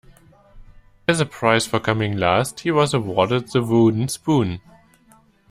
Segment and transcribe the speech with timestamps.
[1.07, 4.59] As a prize for coming last, he was awarded the wooden spoon.